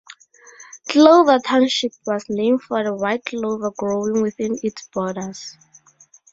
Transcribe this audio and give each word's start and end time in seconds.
Clover 0.89 1.37
Township 1.37 1.91
was 2.07 2.25
named 2.27 2.63
for 2.63 2.83
the 2.83 2.91
white 2.91 3.23
clover 3.23 3.69
growing 3.77 4.23
within 4.23 4.57
its 4.63 4.89
borders. 4.91 5.55